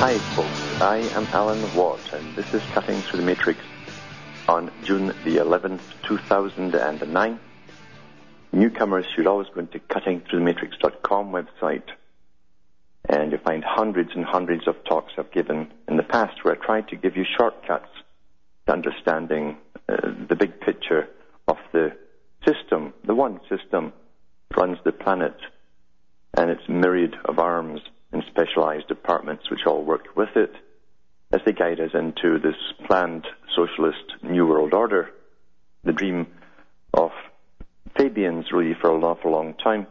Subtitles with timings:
[0.00, 0.80] Hi, folks.
[0.80, 3.58] I am Alan Watt, and this is Cutting Through the Matrix
[4.46, 7.40] on June the 11th, 2009.
[8.52, 11.82] Newcomers should always go into cuttingthroughthematrix.com website,
[13.08, 16.64] and you'll find hundreds and hundreds of talks I've given in the past where I
[16.64, 17.90] tried to give you shortcuts
[18.68, 19.56] to understanding
[19.88, 19.96] uh,
[20.28, 21.08] the big picture
[21.48, 21.90] of the
[22.46, 23.92] system, the one system
[24.50, 25.34] that runs the planet
[26.34, 27.80] and its myriad of arms
[28.12, 30.52] and specialized departments which all work with it
[31.32, 32.54] as they guide us into this
[32.86, 35.10] planned socialist New World Order,
[35.84, 36.28] the dream
[36.94, 37.10] of
[37.96, 39.86] Fabians really for an awful long time,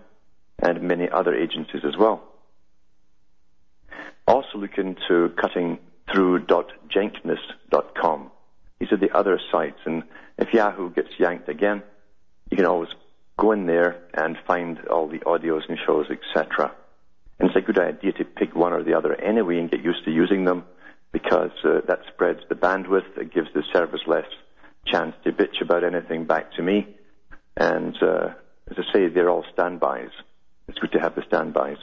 [0.60, 2.24] and many other agencies as well.
[4.28, 8.32] Also look into cuttingthrough.jenkness.com.
[8.80, 10.04] These are the other sites, and
[10.38, 11.84] if Yahoo gets yanked again,
[12.50, 12.90] you can always
[13.38, 16.72] go in there and find all the audios and shows, etc.
[17.40, 20.04] And it's a good idea to pick one or the other anyway and get used
[20.06, 20.66] to using them
[21.12, 23.16] because uh, that spreads the bandwidth.
[23.18, 24.26] It gives the service less
[24.86, 26.88] chance to bitch about anything back to me.
[27.56, 28.30] And uh,
[28.70, 30.10] as I say, they're all standbys.
[30.68, 31.78] It's good to have the standbys.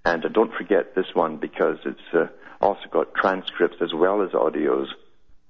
[0.05, 2.27] And uh, don't forget this one because it's uh,
[2.61, 4.87] also got transcripts as well as audios.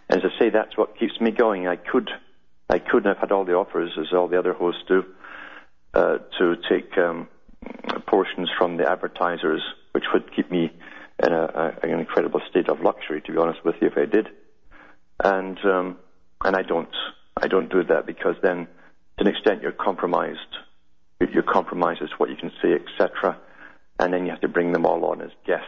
[0.10, 1.68] As I say, that's what keeps me going.
[1.68, 2.10] I could,
[2.70, 5.04] I could have had all the offers, as all the other hosts do,
[5.94, 7.28] uh, to take um,
[8.08, 10.72] portions from the advertisers, which would keep me
[11.24, 14.06] in a, a, an incredible state of luxury, to be honest with you, if I
[14.06, 14.30] did.
[15.24, 15.98] And um,
[16.44, 16.96] and I don't
[17.42, 18.68] I don't do that because then
[19.18, 20.40] to an extent you're compromised.
[21.20, 23.38] You're compromised as what you can say, etc.
[24.00, 25.66] And then you have to bring them all on as guests.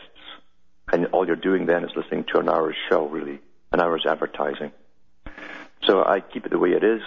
[0.92, 3.40] And all you're doing then is listening to an hour's show, really,
[3.72, 4.72] an hour's advertising.
[5.86, 7.02] So I keep it the way it is.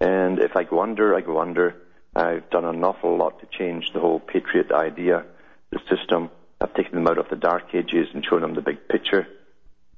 [0.00, 1.76] And if I go under, I go under.
[2.16, 5.24] I've done an awful lot to change the whole patriot idea,
[5.70, 6.30] the system.
[6.60, 9.26] I've taken them out of the dark ages and shown them the big picture.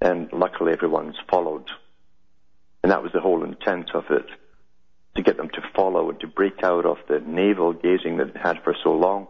[0.00, 1.68] And luckily everyone's followed.
[2.82, 4.26] And that was the whole intent of it
[5.16, 8.40] to get them to follow and to break out of the navel gazing that they
[8.40, 9.26] had for so long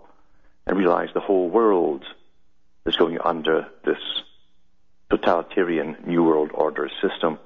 [0.66, 2.04] and realize the whole world
[2.84, 3.98] is going under this
[5.10, 7.38] totalitarian New World Order system.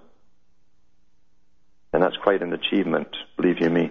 [1.92, 3.90] And that's quite an achievement, believe you me.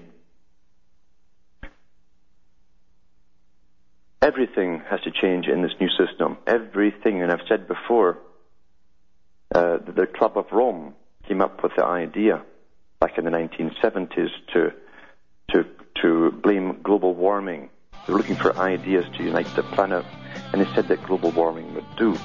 [4.22, 6.38] Everything has to change in this new system.
[6.46, 8.18] Everything, and I've said before,
[9.54, 10.94] uh, the Club of Rome
[11.28, 12.44] came up with the idea
[13.00, 14.74] back in the 1970s to,
[15.52, 15.66] to,
[16.02, 17.70] to blame global warming.
[18.06, 20.06] They were looking for ideas to unite the planet,
[20.52, 22.16] and they said that global warming would do.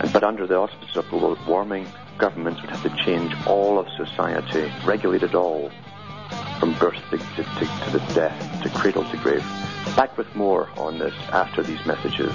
[0.00, 1.86] And, but under the auspices of global warming,
[2.18, 5.70] governments would have to change all of society, regulate it all,
[6.58, 7.66] from birth to, to, to,
[7.98, 9.44] to death, to cradle to grave.
[9.96, 12.32] Back with more on this after these messages.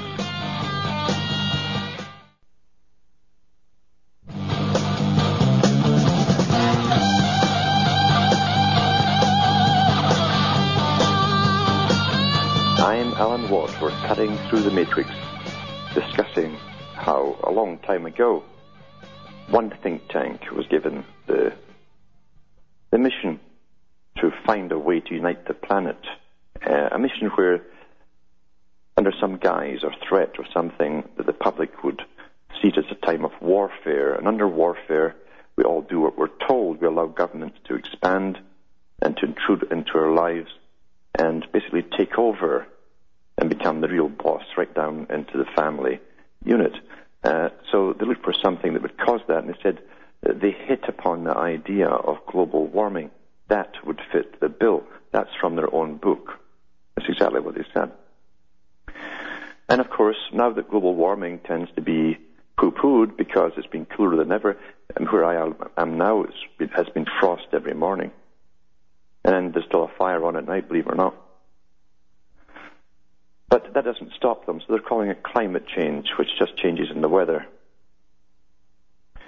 [13.89, 15.09] Cutting through the matrix,
[15.93, 16.55] discussing
[16.95, 18.43] how a long time ago
[19.49, 21.53] one think tank was given the,
[22.91, 23.39] the mission
[24.17, 25.97] to find a way to unite the planet.
[26.65, 27.61] Uh, a mission where,
[28.97, 32.01] under some guise or threat or something, that the public would
[32.61, 34.13] see it as a time of warfare.
[34.15, 35.15] And under warfare,
[35.55, 36.79] we all do what we're told.
[36.79, 38.39] We allow governments to expand
[39.01, 40.49] and to intrude into our lives
[41.17, 42.65] and basically take over
[43.37, 45.99] and become the real boss right down into the family
[46.43, 46.73] unit.
[47.23, 49.79] Uh, so they looked for something that would cause that, and they said
[50.27, 53.09] uh, they hit upon the idea of global warming.
[53.47, 54.83] That would fit the bill.
[55.11, 56.31] That's from their own book.
[56.95, 57.91] That's exactly what they said.
[59.69, 62.17] And of course, now that global warming tends to be
[62.57, 64.57] poo-pooed because it's been cooler than ever,
[64.95, 66.25] and where I am now,
[66.59, 68.11] it has been frost every morning.
[69.25, 71.15] And there's still a fire on at night, believe it or not.
[73.53, 77.01] But that doesn't stop them, so they're calling it climate change, which just changes in
[77.01, 77.45] the weather.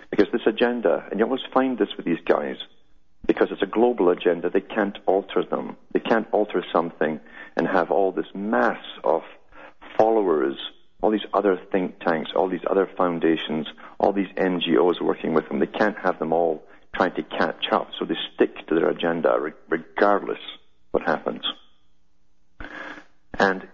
[0.09, 2.55] Because this agenda, and you always find this with these guys,
[3.27, 5.77] because it's a global agenda, they can't alter them.
[5.93, 7.19] They can't alter something
[7.55, 9.21] and have all this mass of
[9.95, 10.57] followers,
[11.03, 13.67] all these other think tanks, all these other foundations,
[13.99, 15.59] all these NGOs working with them.
[15.59, 16.63] They can't have them all
[16.95, 19.37] trying to catch up, so they stick to their agenda
[19.69, 20.41] regardless
[20.89, 21.43] what happens.
[23.37, 23.67] And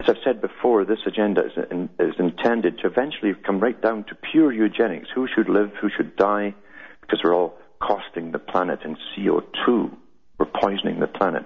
[0.00, 4.04] as I've said before, this agenda is, in, is intended to eventually come right down
[4.04, 5.08] to pure eugenics.
[5.14, 6.54] Who should live, who should die,
[7.02, 9.94] because we're all costing the planet in CO2.
[10.38, 11.44] We're poisoning the planet.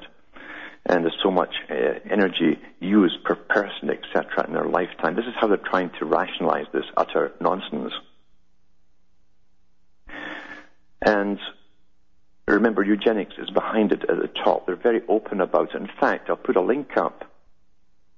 [0.87, 1.75] And there's so much uh,
[2.09, 5.17] energy used per person, etc., in their lifetime.
[5.17, 7.93] This is how they're trying to rationalize this utter nonsense.
[11.03, 11.41] And
[12.47, 14.67] remember, eugenics is behind it at the top.
[14.67, 15.81] They're very open about it.
[15.81, 17.25] In fact, I'll put a link up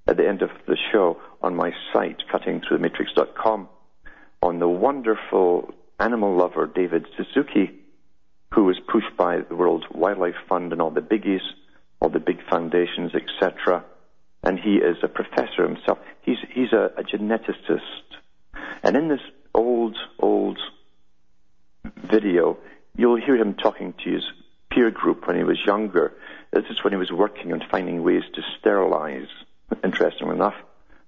[0.07, 3.69] at the end of the show on my site, cuttingthroughthematrix.com,
[4.43, 7.71] on the wonderful animal lover David Suzuki,
[8.53, 11.41] who was pushed by the World Wildlife Fund and all the biggies,
[12.01, 13.85] all the big foundations, etc.
[14.43, 15.99] And he is a professor himself.
[16.23, 17.81] He's, he's a, a geneticist.
[18.83, 19.21] And in this
[19.55, 20.59] old, old
[22.11, 22.59] video,
[22.97, 24.25] you'll hear him talking to his
[24.71, 26.13] peer group when he was younger.
[26.53, 29.29] This is when he was working on finding ways to sterilize,
[29.85, 30.55] interestingly enough,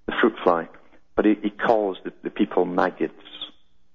[0.07, 0.69] the fruit fly.
[1.15, 3.15] But he, he calls the, the people maggots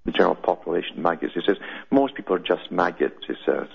[0.04, 1.34] the general population maggots.
[1.34, 1.56] He says
[1.90, 3.24] most people are just maggots.
[3.26, 3.68] He says.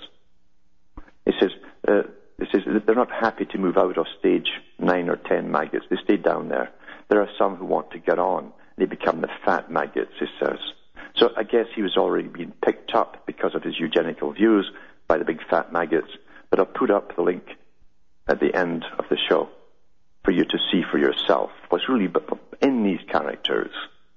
[1.26, 1.52] He says.
[1.88, 2.02] Uh,
[2.38, 4.48] he says they're not happy to move out of stage
[4.78, 5.86] nine or ten maggots.
[5.90, 6.70] They stay down there.
[7.10, 8.54] There are some who want to get on.
[8.78, 10.14] They become the fat maggots.
[10.20, 10.60] He says.
[11.18, 14.72] So I guess he was already being picked up because of his eugenical views
[15.08, 16.12] by the big fat maggots.
[16.50, 17.44] But I'll put up the link
[18.28, 19.50] at the end of the show
[20.30, 22.08] for you to see for yourself what's really
[22.62, 23.72] in these characters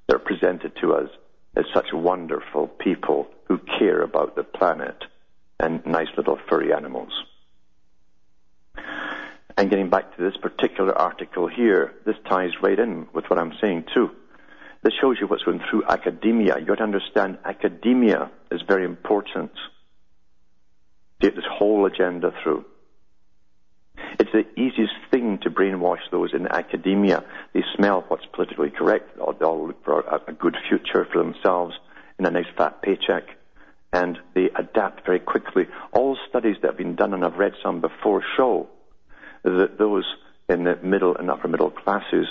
[0.07, 1.09] that are presented to us
[1.57, 5.05] as such wonderful people who care about the planet
[5.59, 7.13] and nice little furry animals.
[9.57, 13.55] And getting back to this particular article here, this ties right in with what I'm
[13.59, 14.11] saying too.
[14.83, 16.59] This shows you what's going through academia.
[16.59, 19.53] You've got to understand academia is very important
[21.23, 22.67] get this whole agenda through.
[24.19, 27.25] It's the easiest thing to brainwash those in academia.
[27.53, 29.17] They smell what's politically correct.
[29.39, 31.75] They'll look for a, a good future for themselves
[32.19, 33.25] and a nice fat paycheck.
[33.93, 35.67] And they adapt very quickly.
[35.93, 38.69] All studies that have been done, and I've read some before, show
[39.43, 40.05] that those
[40.49, 42.27] in the middle and upper middle classes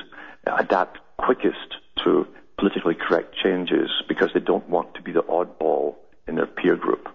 [0.46, 5.96] adapt quickest to politically correct changes because they don't want to be the oddball
[6.28, 7.10] in their peer group.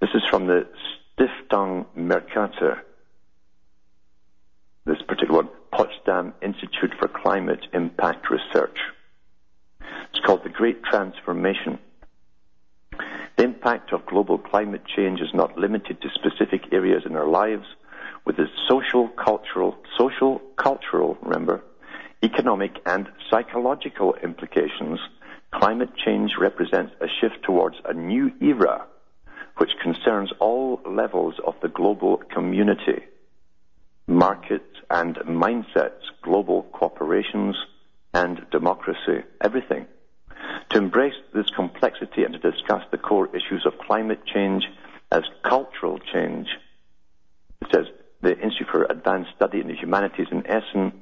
[0.00, 0.66] This is from the
[1.18, 2.82] Stiftung Mercator,
[4.84, 8.78] this particular one, Potsdam Institute for Climate Impact Research.
[9.80, 11.78] It's called The Great Transformation.
[13.36, 17.66] The impact of global climate change is not limited to specific areas in our lives,
[18.24, 21.62] with its social, cultural, social, cultural, remember,
[22.22, 24.98] economic and psychological implications,
[25.52, 28.86] climate change represents a shift towards a new era
[29.56, 33.02] which concerns all levels of the global community,
[34.06, 37.54] markets and mindsets, global cooperations
[38.12, 39.86] and democracy, everything.
[40.70, 44.64] To embrace this complexity and to discuss the core issues of climate change
[45.10, 46.48] as cultural change,
[47.62, 47.86] it says
[48.22, 50.92] the Institute for Advanced Study in the Humanities in Essen,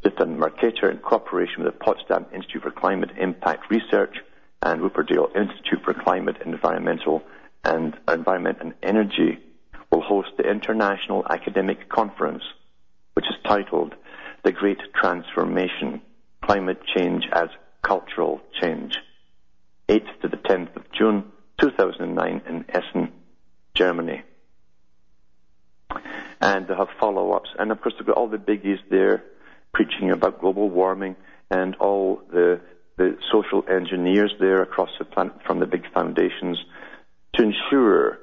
[0.00, 4.16] Stiftung Mercator, in cooperation with the Potsdam Institute for Climate Impact Research
[4.62, 7.22] and Wuppertal Institute for Climate and Environmental
[7.64, 9.38] and Environment and Energy
[9.90, 12.42] will host the International Academic Conference,
[13.14, 13.94] which is titled
[14.42, 16.02] the great transformation,
[16.42, 17.48] climate change as
[17.82, 18.98] cultural change.
[19.88, 21.24] 8th to the 10th of June
[21.60, 23.12] 2009 in Essen,
[23.74, 24.22] Germany.
[26.40, 27.50] And they have follow-ups.
[27.58, 29.24] And of course, they've got all the biggies there
[29.72, 31.16] preaching about global warming
[31.50, 32.60] and all the,
[32.96, 36.58] the social engineers there across the planet from the big foundations
[37.34, 38.18] to ensure,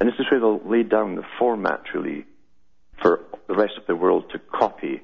[0.00, 2.24] and this is where they'll lay down the format really
[3.02, 5.02] for the rest of the world to copy.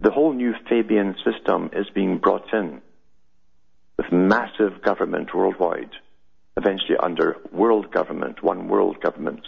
[0.00, 2.80] The whole new Fabian system is being brought in
[3.96, 5.90] with massive government worldwide,
[6.56, 9.46] eventually under world government, one world government,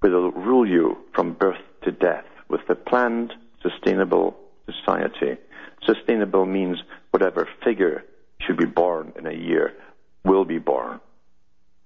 [0.00, 3.32] where they'll rule you from birth to death with the planned
[3.62, 5.36] sustainable society.
[5.86, 6.78] Sustainable means
[7.10, 8.04] whatever figure
[8.40, 9.74] should be born in a year
[10.24, 11.00] will be born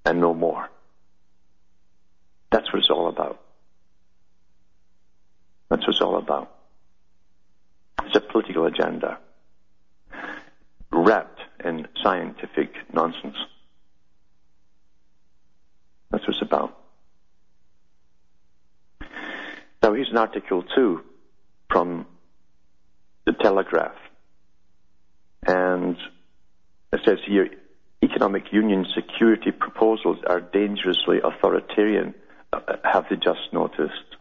[0.04, 0.68] and no more.
[2.50, 3.40] That's what it's all about.
[5.68, 6.54] That's what it's all about.
[8.04, 9.18] It's a political agenda
[10.90, 13.37] wrapped in scientific nonsense.
[16.11, 16.78] That's what it's about.
[19.83, 21.02] Now, here's an article, too,
[21.71, 22.07] from
[23.26, 23.95] the Telegraph.
[25.47, 25.97] And
[26.92, 27.49] it says here
[28.02, 32.14] economic union security proposals are dangerously authoritarian,
[32.52, 34.16] uh, have they just noticed?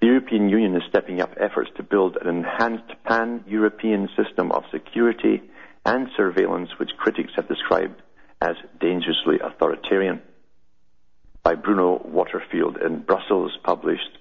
[0.00, 5.42] The European Union is stepping up efforts to build an enhanced pan-European system of security
[5.84, 8.00] and surveillance which critics have described
[8.40, 10.20] as dangerously authoritarian.
[11.44, 14.18] By Bruno Waterfield in Brussels, published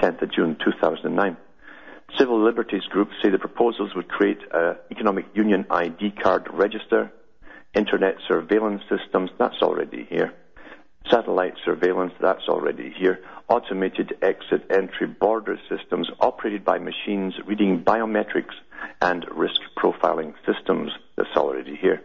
[0.00, 1.36] 10th of June 2009.
[2.18, 7.12] Civil liberties groups say the proposals would create an economic union ID card register,
[7.74, 10.32] internet surveillance systems, that's already here,
[11.08, 18.54] satellite surveillance, that's already here, automated exit entry border systems operated by machines reading biometrics
[19.02, 22.02] and risk profiling systems, that's already here.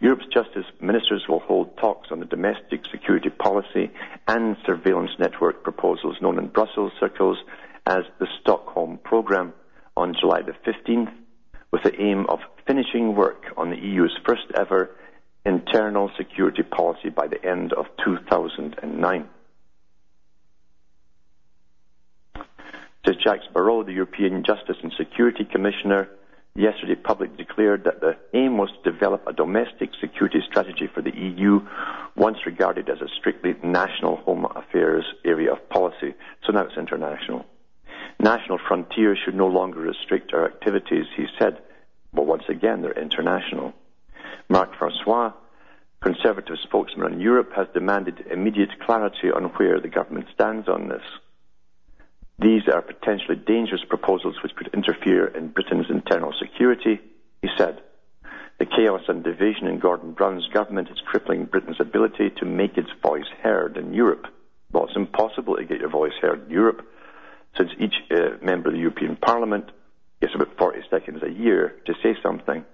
[0.00, 3.90] Europe's justice ministers will hold talks on the domestic security policy
[4.28, 7.38] and surveillance network proposals known in Brussels circles
[7.86, 9.54] as the Stockholm Programme
[9.96, 11.12] on July the 15th
[11.76, 14.90] with the aim of finishing work on the EU's first ever
[15.44, 19.28] internal security policy by the end of 2009.
[23.04, 26.08] Says Jacques Barrot, the European Justice and Security Commissioner,
[26.54, 31.14] yesterday publicly declared that the aim was to develop a domestic security strategy for the
[31.14, 31.60] EU,
[32.16, 36.14] once regarded as a strictly national home affairs area of policy.
[36.46, 37.44] So now it's international.
[38.18, 41.58] National frontiers should no longer restrict our activities, he said.
[42.16, 43.74] But once again, they're international.
[44.48, 45.32] Mark Francois,
[46.00, 51.02] Conservative spokesman on Europe, has demanded immediate clarity on where the government stands on this.
[52.38, 57.00] These are potentially dangerous proposals which could interfere in Britain's internal security,
[57.42, 57.82] he said.
[58.58, 62.90] The chaos and division in Gordon Brown's government is crippling Britain's ability to make its
[63.02, 64.26] voice heard in Europe.
[64.72, 66.80] Well, it's impossible to get your voice heard in Europe
[67.58, 69.70] since each uh, member of the European Parliament
[70.26, 72.64] gets about 40 seconds a year to say something.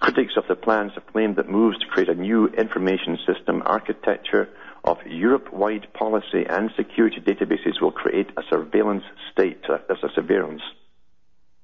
[0.00, 4.48] Critics of the plans have claimed that moves to create a new information system architecture
[4.84, 10.62] of Europe-wide policy and security databases will create a surveillance state, uh, as a surveillance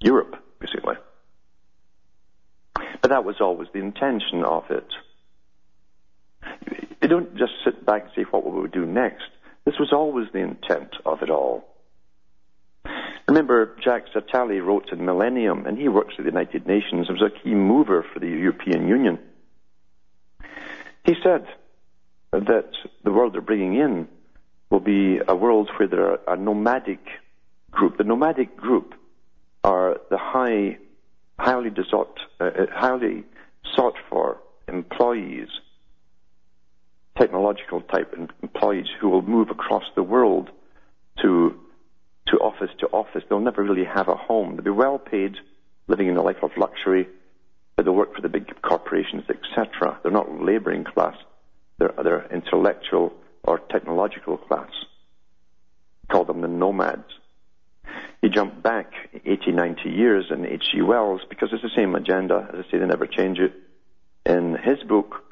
[0.01, 0.95] Europe, basically.
[3.01, 4.87] But that was always the intention of it.
[7.01, 9.25] They don't just sit back and say what we will we do next.
[9.65, 11.78] This was always the intent of it all.
[13.29, 17.31] Remember, Jacques Attali wrote in Millennium, and he works for the United Nations, and was
[17.31, 19.19] a key mover for the European Union.
[21.05, 21.47] He said
[22.33, 22.71] that
[23.05, 24.09] the world they're bringing in
[24.71, 27.05] will be a world where there are a nomadic
[27.71, 27.99] group.
[27.99, 28.95] The nomadic group
[29.63, 30.79] are the high,
[31.39, 33.25] highly, sought, uh, highly
[33.75, 35.49] sought for employees
[37.19, 40.51] technological type employees who will move across the world
[41.21, 41.59] to
[42.31, 43.23] to office to office.
[43.29, 44.57] They'll never really have a home.
[44.57, 45.37] They'll be well paid,
[45.87, 47.09] living in a life of luxury,
[47.77, 49.99] but they'll work for the big corporations, etc.
[50.03, 51.17] They're not labouring class.
[51.79, 53.13] They're, they're intellectual
[53.45, 54.71] or technological class.
[56.11, 57.05] Call them the nomads.
[58.23, 58.93] You jump back
[59.25, 60.83] 80, 90 years in H.G.
[60.83, 62.49] Wells because it's the same agenda.
[62.53, 63.53] As I say, they never change it.
[64.27, 65.25] In his book,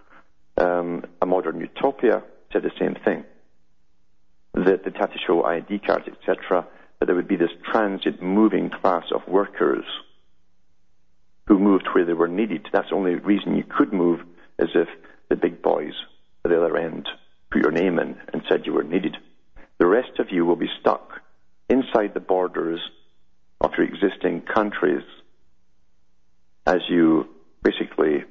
[0.57, 2.23] um, A Modern Utopia
[2.53, 3.25] said the same thing.
[4.55, 6.67] That have to show ID cards, etc.,
[6.99, 9.85] that there would be this transit moving class of workers
[11.47, 12.67] who moved where they were needed.
[12.73, 14.21] That's the only reason you could move
[14.59, 14.89] is if
[15.29, 15.93] the big boys
[16.45, 17.09] at the other end
[17.51, 19.17] put your name in and said you were needed.
[19.79, 21.21] The rest of you will be stuck
[21.69, 22.81] inside the borders
[23.61, 25.03] of your existing countries
[26.67, 27.29] as you
[27.63, 28.25] basically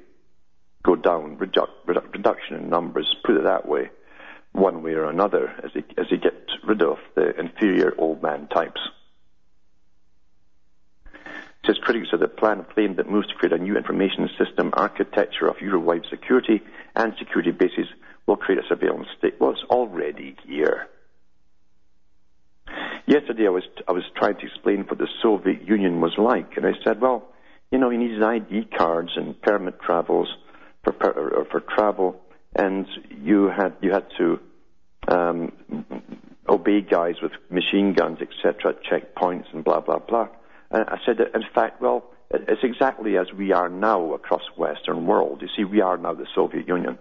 [0.82, 3.90] go down, redu- redu- reduction in numbers, put it that way,
[4.56, 6.34] one way or another, as you, as you get
[6.66, 8.80] rid of the inferior old man types.
[11.66, 15.48] Says critics of the plan claim that moves to create a new information system architecture
[15.48, 16.62] of Euro-wide security
[16.94, 17.86] and security bases
[18.26, 19.34] will create a surveillance state.
[19.40, 20.88] Well, it's already here.
[23.06, 26.66] Yesterday, I was I was trying to explain what the Soviet Union was like, and
[26.66, 27.28] I said, well,
[27.70, 30.28] you know, you needed ID cards and permit travels
[30.82, 32.20] for per, for travel,
[32.56, 32.86] and
[33.22, 34.40] you had you had to
[35.08, 35.52] um,
[36.48, 40.28] obey guys with machine guns, etc., checkpoints, and blah blah blah.
[40.70, 45.42] And I said, in fact, well, it's exactly as we are now across Western world.
[45.42, 46.98] You see, we are now the Soviet Union.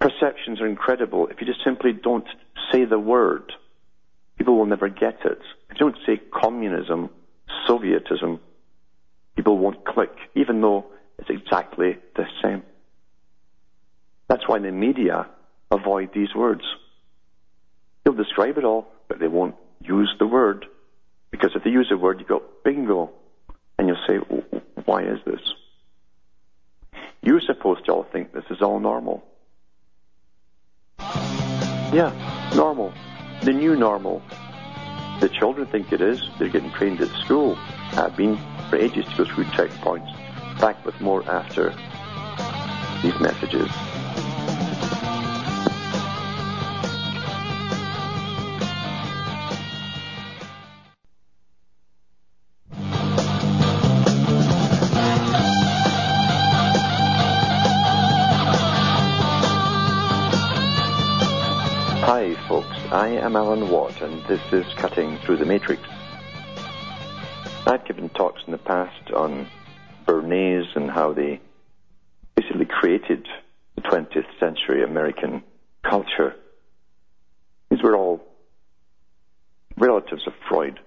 [0.00, 1.28] Perceptions are incredible.
[1.28, 2.26] If you just simply don't
[2.72, 3.52] say the word,
[4.38, 5.38] people will never get it.
[5.68, 7.10] If you don't say communism,
[7.68, 8.40] Sovietism,
[9.36, 10.86] people won't click, even though
[11.20, 12.62] it's exactly the same.
[14.28, 15.26] That's why the media
[15.70, 16.62] avoid these words.
[18.02, 20.64] They'll describe it all, but they won't use the word.
[21.30, 23.10] Because if they use the word, you go, bingo.
[23.78, 24.16] And you'll say,
[24.84, 25.40] why is this?
[27.22, 29.22] You're supposed to all think this is all normal.
[30.98, 32.12] Yeah,
[32.54, 32.94] normal.
[33.42, 34.22] The new normal.
[35.20, 36.22] The children think it is.
[36.38, 37.56] They're getting trained at school.
[37.56, 38.38] Have been
[38.70, 40.29] for ages to go through checkpoints.
[40.60, 41.70] Back with more after
[43.02, 43.66] these messages.
[62.02, 65.82] Hi, folks, I am Alan Watt, and this is Cutting Through the Matrix.
[67.66, 69.46] I've given talks in the past on
[70.10, 71.40] Bernays and how they
[72.34, 73.28] basically created
[73.76, 75.44] the 20th century American
[75.88, 76.34] culture.
[77.70, 78.20] These were all
[79.76, 80.80] relatives of Freud.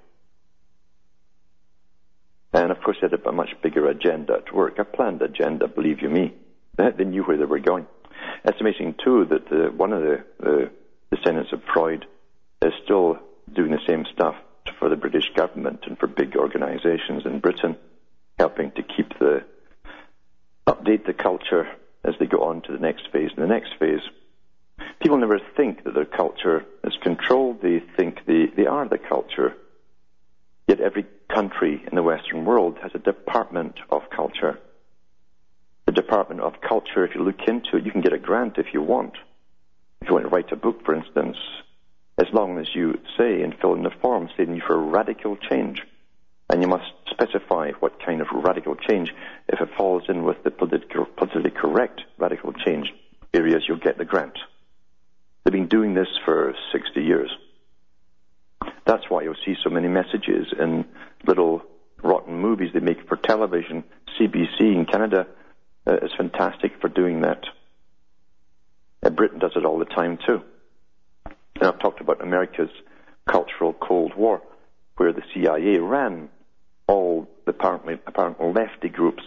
[2.52, 6.02] And of course, they had a much bigger agenda at work, a planned agenda, believe
[6.02, 6.34] you me.
[6.76, 7.86] They knew where they were going.
[8.44, 10.72] It's amazing, too, that the, one of the, the
[11.16, 12.06] descendants of Freud
[12.62, 13.20] is still
[13.54, 14.36] doing the same stuff
[14.80, 17.78] for the British government and for big organizations in Britain,
[18.40, 19.44] helping to keep the
[20.68, 21.68] update the culture
[22.04, 23.32] as they go on to the next phase.
[23.36, 24.02] And the next phase,
[25.02, 27.62] people never think that their culture is controlled.
[27.62, 29.56] They think they, they are the culture.
[30.68, 34.60] Yet every country in the Western world has a department of culture.
[35.86, 38.68] The Department of Culture, if you look into it, you can get a grant if
[38.74, 39.14] you want.
[40.02, 41.38] If you want to write a book, for instance,
[42.18, 45.82] as long as you say and fill in the form stating you for radical change.
[46.50, 49.14] And you must specify what kind of radical change.
[49.48, 52.94] If it falls in with the politically correct radical change
[53.34, 54.38] areas, you'll get the grant.
[55.44, 57.32] They've been doing this for 60 years.
[58.86, 60.86] That's why you'll see so many messages in
[61.26, 61.64] little
[62.02, 63.84] rotten movies they make for television.
[64.20, 65.28] CBC in Canada
[65.88, 67.44] uh, is fantastic for doing that.
[69.02, 70.42] Uh, Britain does it all the time too.
[71.26, 72.70] And I've talked about America's
[73.30, 74.42] cultural Cold War,
[74.98, 76.30] where the CIA ran
[76.88, 79.24] all the apparently, apparently lefty groups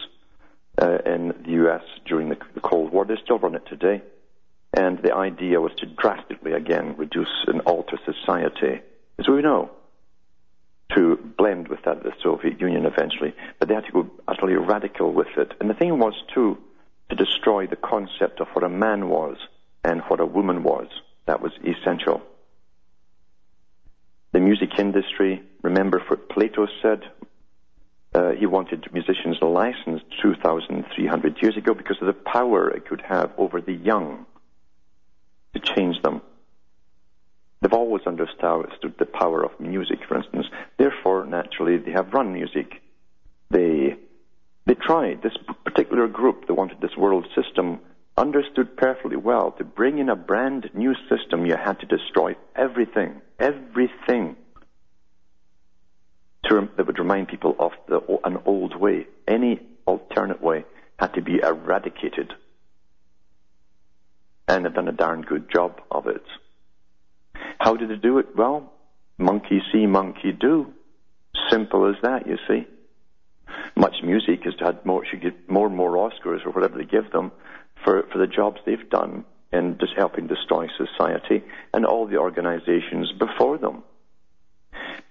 [0.80, 3.04] uh, in the US during the, the Cold War.
[3.04, 4.02] They still run it today.
[4.72, 8.80] And the idea was to drastically, again, reduce and alter society,
[9.18, 9.70] as we know,
[10.94, 13.34] to blend with that of the Soviet Union eventually.
[13.58, 15.52] But they had to go utterly radical with it.
[15.60, 16.58] And the thing was, too,
[17.08, 19.38] to destroy the concept of what a man was
[19.82, 20.88] and what a woman was.
[21.26, 22.22] That was essential.
[24.32, 26.00] The music industry, remember
[26.30, 27.02] Plato said?
[28.14, 33.30] Uh, he wanted musicians licensed 2,300 years ago because of the power it could have
[33.36, 34.24] over the young
[35.52, 36.22] to change them.
[37.60, 40.46] They've always understood the power of music, for instance.
[40.78, 42.80] Therefore, naturally, they have run music.
[43.50, 43.96] They,
[44.66, 45.22] they tried.
[45.22, 47.80] This particular group that wanted this world system
[48.16, 53.20] understood perfectly well to bring in a brand new system, you had to destroy everything,
[53.38, 54.36] everything
[56.48, 59.06] to, that would remind people of the, an old way.
[59.26, 60.64] Any alternate way
[60.98, 62.32] had to be eradicated.
[64.48, 66.22] And they've done a darn good job of it.
[67.58, 68.36] How did they do it?
[68.36, 68.72] Well,
[69.18, 70.72] monkey see, monkey do.
[71.50, 72.66] Simple as that, you see.
[73.74, 77.10] Much music has had more, should get more and more Oscars or whatever they give
[77.12, 77.32] them
[77.84, 83.12] for, for the jobs they've done in just helping destroy society and all the organizations
[83.18, 83.82] before them.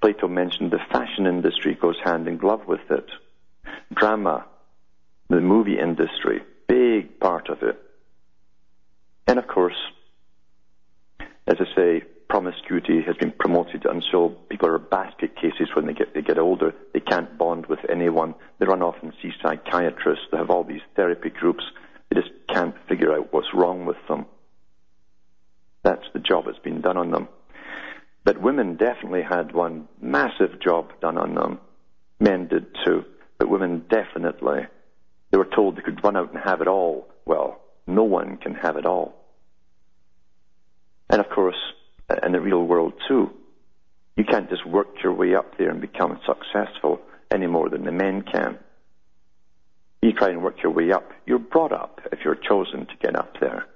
[0.06, 3.10] Plato mentioned the fashion industry goes hand in glove with it.
[3.92, 4.46] Drama,
[5.30, 7.82] the movie industry, big part of it.
[9.26, 9.74] And of course,
[11.48, 16.14] as I say, promiscuity has been promoted, so people are basket cases when they get
[16.14, 16.76] they get older.
[16.94, 18.36] They can't bond with anyone.
[18.60, 20.26] They run off and see psychiatrists.
[20.32, 21.64] They have all these therapy groups.
[22.12, 24.28] They just can't figure out what's wrong with them.
[25.82, 27.28] That's the job that's been done on them.
[28.26, 31.60] But women definitely had one massive job done on them.
[32.20, 33.06] Men did too,
[33.38, 34.66] but women definitely.
[35.32, 37.08] They were told they could run out and have it all.
[37.26, 39.14] Well, no one can have it all.
[41.08, 41.56] And of course,
[42.10, 43.30] uh, in the real world too,
[44.18, 47.92] you can't just work your way up there and become successful any more than the
[47.92, 48.58] men can.
[50.02, 51.12] You try and work your way up.
[51.28, 53.68] You're brought up if you're chosen to get up there.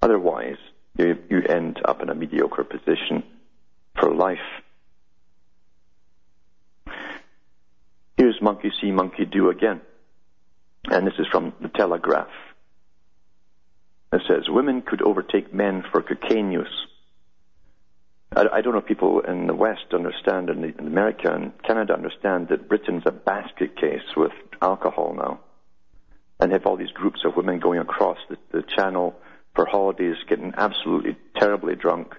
[0.00, 0.58] Otherwise,
[0.98, 3.22] you, you end up in a mediocre position
[3.98, 4.38] for life.
[8.16, 9.80] Here's monkey see, monkey do again.
[10.90, 12.30] And this is from the Telegraph.
[14.12, 16.86] It says, women could overtake men for cocaine use.
[18.34, 21.92] I, I don't know if people in the West understand, and in America and Canada
[21.92, 24.32] understand that Britain's a basket case with
[24.62, 25.40] alcohol now.
[26.38, 29.16] And have all these groups of women going across the, the channel
[29.56, 32.14] for holidays, getting absolutely terribly drunk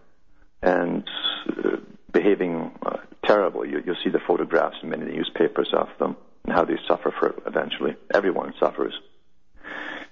[0.62, 1.08] and
[1.50, 1.78] uh,
[2.12, 3.70] behaving uh, terribly.
[3.70, 7.30] You, you'll see the photographs in many newspapers of them and how they suffer for
[7.30, 7.96] it eventually.
[8.14, 8.94] Everyone suffers.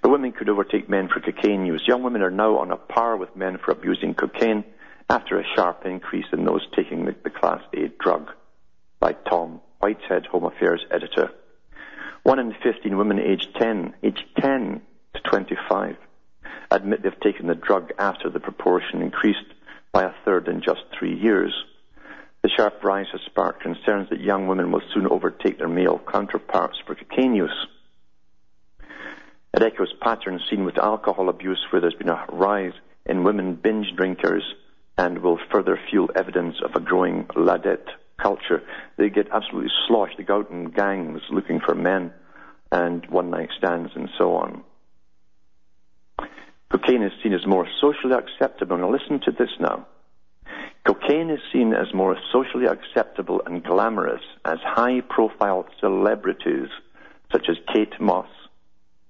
[0.01, 1.83] But women could overtake men for cocaine use.
[1.87, 4.63] Young women are now on a par with men for abusing cocaine
[5.09, 8.31] after a sharp increase in those taking the, the Class A drug,
[8.99, 11.31] by Tom Whitehead, Home Affairs editor.
[12.23, 14.81] One in 15 women aged 10, aged 10
[15.13, 15.97] to 25,
[16.71, 19.53] admit they've taken the drug after the proportion increased
[19.91, 21.53] by a third in just three years.
[22.43, 26.77] The sharp rise has sparked concerns that young women will soon overtake their male counterparts
[26.85, 27.67] for cocaine use.
[29.53, 32.73] It echoes patterns seen with alcohol abuse where there's been a rise
[33.05, 34.43] in women binge drinkers
[34.97, 37.87] and will further fuel evidence of a growing ladette
[38.21, 38.61] culture.
[38.97, 40.17] They get absolutely sloshed.
[40.17, 42.13] They go out in gangs looking for men
[42.71, 44.63] and one night stands and so on.
[46.75, 48.77] Cocaine is seen as more socially acceptable.
[48.77, 49.87] Now listen to this now.
[50.83, 56.67] Cocaine is seen as more socially acceptable and glamorous as high profile celebrities
[57.31, 58.27] such as Kate Moss,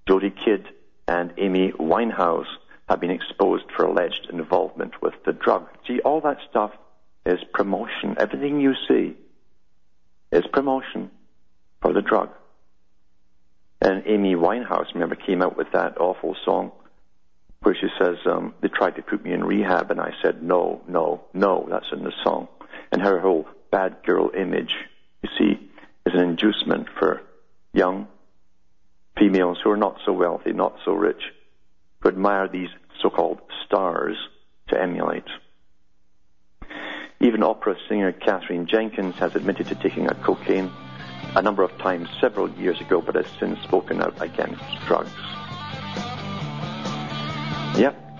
[0.07, 0.67] Jodie Kidd,
[1.07, 2.45] and Amy Winehouse
[2.87, 5.67] have been exposed for alleged involvement with the drug.
[5.87, 6.71] See, all that stuff
[7.25, 8.15] is promotion.
[8.19, 9.15] Everything you see
[10.31, 11.09] is promotion
[11.81, 12.29] for the drug.
[13.81, 16.71] And Amy Winehouse, remember, came out with that awful song
[17.65, 20.83] where she says, um, they tried to put me in rehab, and I said, no,
[20.87, 22.47] no, no, that's in the song.
[22.91, 24.71] And her whole bad girl image,
[25.23, 25.71] you see,
[26.05, 27.23] is an inducement for
[27.73, 28.07] young
[29.17, 31.23] females who are not so wealthy, not so rich,
[32.01, 32.69] who admire these
[33.01, 34.15] so-called stars
[34.67, 35.25] to emulate.
[37.19, 40.69] Even opera singer Katherine Jenkins has admitted to taking a cocaine
[41.35, 45.09] a number of times several years ago, but has since spoken out against drugs.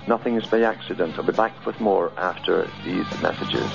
[0.08, 1.18] Nothing is by accident.
[1.18, 3.72] I'll be back with more after these messages.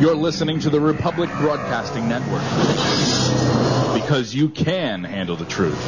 [0.00, 2.42] You're listening to the Republic Broadcasting Network
[4.02, 5.78] because you can handle the truth.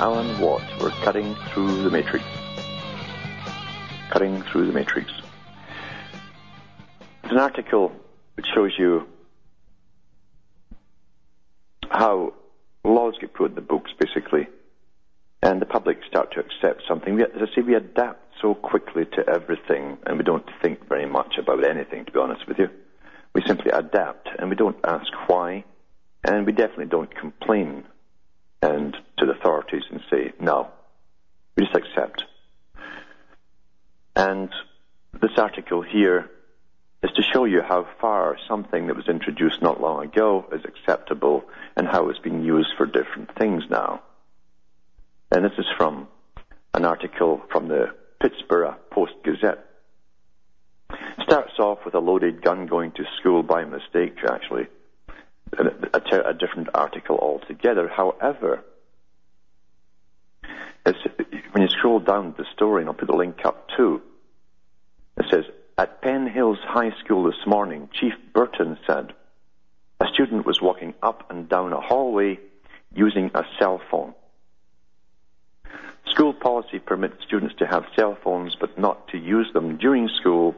[0.00, 0.62] Alan Watt.
[0.80, 2.24] We're cutting through the matrix.
[4.08, 5.12] Cutting through the matrix.
[7.22, 7.92] It's an article
[8.34, 9.06] which shows you
[11.90, 12.32] how
[12.82, 14.48] laws get put in the books, basically,
[15.42, 17.16] and the public start to accept something.
[17.16, 21.04] We, as I say, we adapt so quickly to everything, and we don't think very
[21.04, 22.70] much about anything, to be honest with you.
[23.34, 25.64] We simply adapt, and we don't ask why,
[26.24, 27.84] and we definitely don't complain
[28.62, 30.68] and to the authorities and say no.
[31.56, 32.24] We just accept.
[34.16, 34.50] And
[35.20, 36.30] this article here
[37.02, 41.44] is to show you how far something that was introduced not long ago is acceptable
[41.76, 44.02] and how it's being used for different things now.
[45.30, 46.08] And this is from
[46.74, 49.64] an article from the Pittsburgh Post Gazette.
[51.22, 54.66] Starts off with a loaded gun going to school by mistake, actually.
[55.58, 57.88] A, a, a different article altogether.
[57.88, 58.64] However,
[61.52, 64.02] when you scroll down the story, and I'll put the link up too,
[65.18, 65.44] it says,
[65.76, 69.12] at Penn Hills High School this morning, Chief Burton said,
[70.00, 72.38] a student was walking up and down a hallway
[72.94, 74.14] using a cell phone.
[76.06, 80.54] School policy permits students to have cell phones but not to use them during school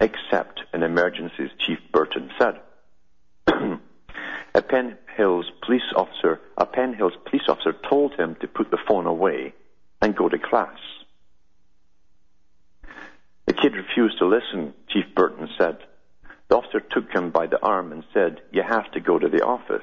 [0.00, 2.60] except in emergencies, Chief Burton said.
[4.54, 8.78] a Penn Hills police officer, a Penn Hills police officer told him to put the
[8.88, 9.54] phone away
[10.00, 10.78] and go to class.
[13.46, 15.78] The kid refused to listen, Chief Burton said.
[16.48, 19.42] The officer took him by the arm and said, You have to go to the
[19.42, 19.82] office.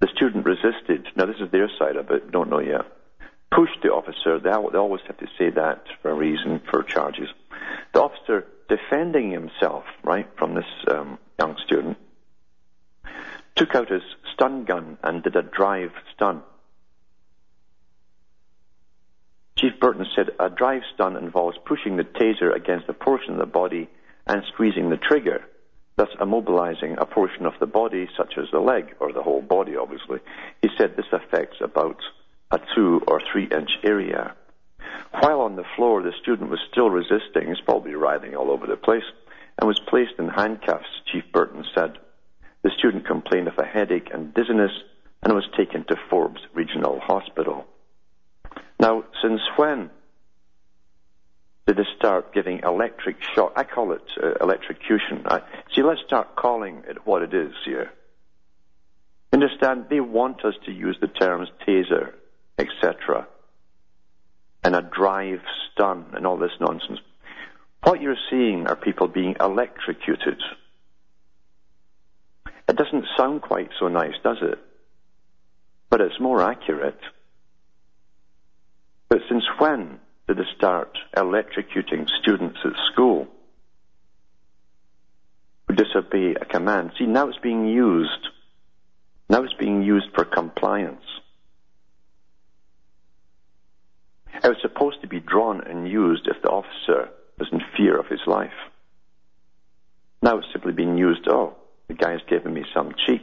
[0.00, 1.08] The student resisted.
[1.16, 2.84] Now, this is their side of it, don't know yet.
[3.50, 4.38] Pushed the officer.
[4.38, 7.28] They always have to say that for a reason, for charges.
[7.94, 11.96] The officer defending himself, right, from this um, young student,
[13.56, 14.02] took out his
[14.34, 16.42] stun gun and did a drive stun.
[19.58, 23.46] Chief Burton said a drive stun involves pushing the taser against a portion of the
[23.46, 23.88] body
[24.26, 25.42] and squeezing the trigger,
[25.96, 29.74] thus immobilizing a portion of the body, such as the leg, or the whole body,
[29.76, 30.18] obviously.
[30.60, 32.00] He said this affects about
[32.50, 34.34] a two or three inch area.
[35.20, 38.76] While on the floor, the student was still resisting, he's probably writhing all over the
[38.76, 39.04] place,
[39.58, 41.98] and was placed in handcuffs, Chief Burton said.
[42.66, 44.72] The student complained of a headache and dizziness
[45.22, 47.64] and was taken to Forbes Regional Hospital.
[48.80, 49.88] Now, since when
[51.68, 53.52] did they start giving electric shock?
[53.54, 55.26] I call it uh, electrocution.
[55.26, 55.42] I,
[55.76, 57.92] see, let's start calling it what it is here.
[59.32, 59.84] Understand?
[59.88, 62.14] They want us to use the terms taser,
[62.58, 63.28] etc.,
[64.64, 66.98] and a drive stun and all this nonsense.
[67.84, 70.42] What you're seeing are people being electrocuted.
[72.68, 74.58] It doesn't sound quite so nice, does it?
[75.88, 76.98] But it's more accurate.
[79.08, 83.28] But since when did they start electrocuting students at school
[85.68, 86.92] who disobey a command?
[86.98, 88.28] See, now it's being used.
[89.28, 91.04] Now it's being used for compliance.
[94.42, 98.06] It was supposed to be drawn and used if the officer was in fear of
[98.06, 98.50] his life.
[100.20, 101.56] Now it's simply being used, oh,
[101.88, 103.22] the guy's giving me some cheek.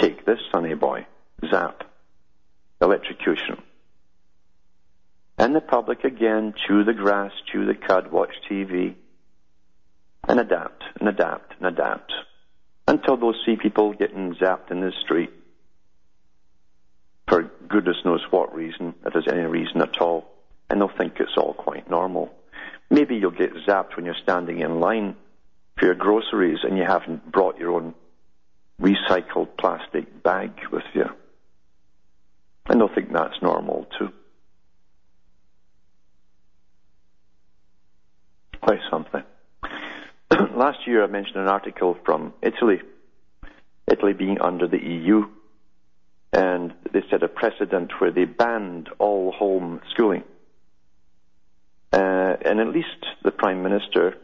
[0.00, 1.06] Take this, sonny boy.
[1.50, 1.84] Zap.
[2.80, 3.62] Electrocution.
[5.38, 8.94] And the public again chew the grass, chew the cud, watch TV,
[10.26, 12.12] and adapt, and adapt, and adapt.
[12.86, 15.30] Until they'll see people getting zapped in the street
[17.28, 20.30] for goodness knows what reason, if there's any reason at all,
[20.70, 22.32] and they'll think it's all quite normal.
[22.90, 25.14] Maybe you'll get zapped when you're standing in line
[25.78, 27.94] for your groceries and you haven't brought your own
[28.80, 31.06] recycled plastic bag with you.
[32.66, 34.10] And they'll think that's normal too.
[38.60, 39.22] Quite something.
[40.56, 42.80] Last year I mentioned an article from Italy,
[43.90, 45.28] Italy being under the EU,
[46.32, 50.24] and they set a precedent where they banned all home schooling.
[51.90, 54.18] Uh, and at least the Prime Minister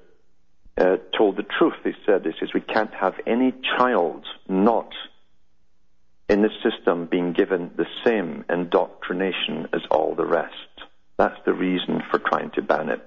[0.76, 1.74] uh, told the truth.
[1.84, 4.92] He said, "He says we can't have any child not
[6.28, 10.54] in the system being given the same indoctrination as all the rest.
[11.16, 13.02] That's the reason for trying to ban it."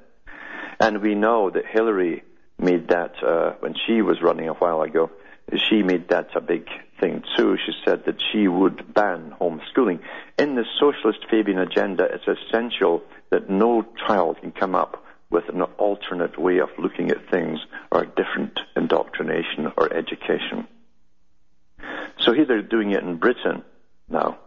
[0.79, 2.23] And we know that Hillary
[2.59, 5.09] made that uh, when she was running a while ago.
[5.69, 6.67] She made that a big
[6.99, 7.57] thing too.
[7.65, 9.99] She said that she would ban homeschooling.
[10.37, 15.61] In the socialist Fabian agenda, it's essential that no child can come up with an
[15.61, 17.59] alternate way of looking at things
[17.91, 20.67] or a different indoctrination or education.
[22.19, 23.63] So here they're doing it in Britain
[24.09, 24.39] now.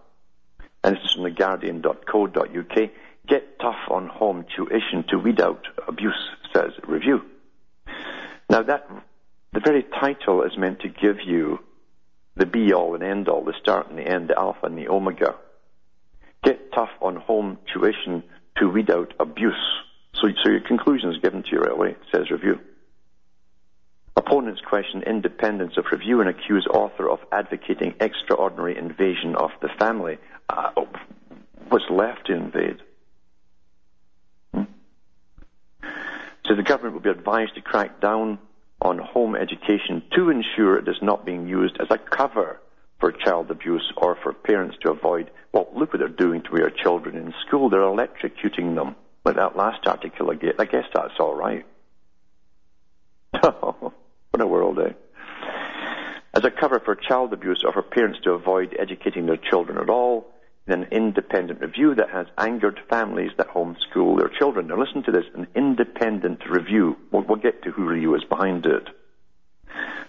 [0.83, 2.91] And this is from theguardian.co.uk.
[3.27, 7.23] Get tough on home tuition to weed out abuse, says review.
[8.49, 8.89] Now that,
[9.53, 11.61] the very title is meant to give you
[12.37, 14.89] the be all and end all, the start and the end, the alpha and the
[14.89, 15.35] omega.
[16.43, 18.23] Get tough on home tuition
[18.57, 19.83] to weed out abuse.
[20.15, 22.61] So, so your conclusion is given to you right away, says review.
[24.17, 30.19] Opponents question independence of review and accuse author of advocating extraordinary invasion of the family.
[30.49, 30.71] Uh,
[31.69, 32.83] what's left to invade?
[34.53, 34.65] Hmm?
[36.47, 38.39] So the government will be advised to crack down
[38.83, 42.61] on home education to ensure it is not being used as a cover
[42.99, 46.71] for child abuse or for parents to avoid, well, look what they're doing to our
[46.71, 47.71] children in school.
[47.71, 48.97] They're electrocuting them.
[49.25, 51.67] Like that last article, I guess that's all right.
[54.33, 54.93] What a world, eh?
[56.33, 59.91] As a cover for child abuse or for parents to avoid educating their children at
[59.91, 60.33] all,
[60.67, 64.69] in an independent review that has angered families that homeschool their children.
[64.69, 66.97] Now listen to this, an independent review.
[67.11, 68.89] We'll, we'll get to who really was behind it.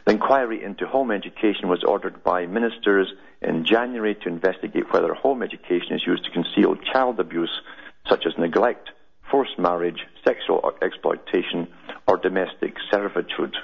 [0.05, 5.43] The inquiry into home education was ordered by ministers in January to investigate whether home
[5.43, 7.61] education is used to conceal child abuse,
[8.07, 8.89] such as neglect,
[9.31, 11.67] forced marriage, sexual exploitation,
[12.07, 13.55] or domestic servitude.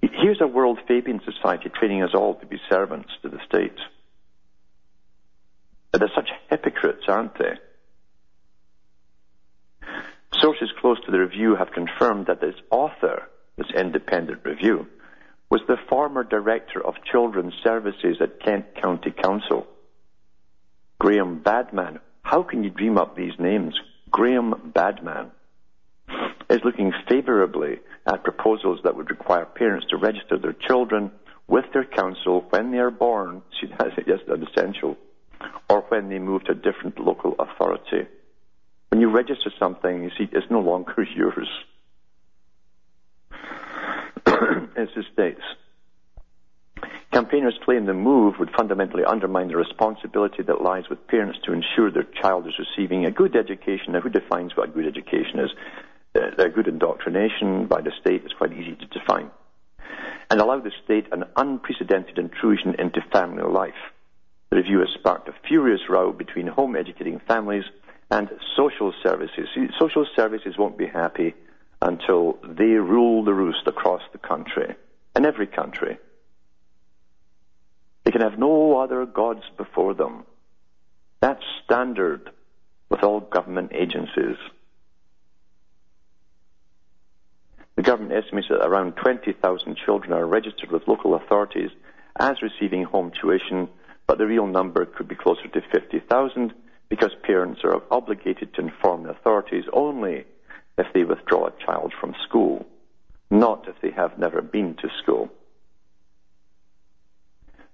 [0.00, 3.76] Here's a World Fabian Society training us all to be servants to the state.
[5.90, 7.54] But They're such hypocrites, aren't they?
[10.40, 14.86] Sources close to the review have confirmed that its author, this independent review,
[15.50, 19.66] was the former director of children's services at Kent County Council.
[20.98, 22.00] Graham Badman.
[22.22, 23.74] How can you dream up these names?
[24.16, 25.30] Graham Badman
[26.48, 31.10] is looking favourably at proposals that would require parents to register their children
[31.48, 33.42] with their council when they are born.
[33.60, 34.96] See, that's yes, essential.
[35.68, 38.06] Or when they move to a different local authority.
[38.88, 41.48] When you register something, you see, it's no longer yours.
[44.26, 45.42] it's the state's.
[47.16, 51.90] Campaigners claim the move would fundamentally undermine the responsibility that lies with parents to ensure
[51.90, 53.94] their child is receiving a good education.
[53.94, 55.50] Now, who defines what a good education is?
[56.14, 59.30] A good indoctrination by the state is quite easy to define.
[60.28, 63.72] And allow the state an unprecedented intrusion into family life.
[64.50, 67.64] The review has sparked a furious row between home educating families
[68.10, 69.48] and social services.
[69.78, 71.34] Social services won't be happy
[71.80, 74.74] until they rule the roost across the country,
[75.16, 75.96] in every country.
[78.06, 80.22] They can have no other gods before them.
[81.20, 82.30] That's standard
[82.88, 84.36] with all government agencies.
[87.74, 91.70] The government estimates that around 20,000 children are registered with local authorities
[92.16, 93.68] as receiving home tuition,
[94.06, 96.54] but the real number could be closer to 50,000
[96.88, 100.24] because parents are obligated to inform the authorities only
[100.78, 102.64] if they withdraw a child from school,
[103.32, 105.28] not if they have never been to school.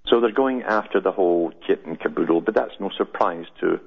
[0.07, 3.79] So they're going after the whole kit and caboodle, but that's no surprise to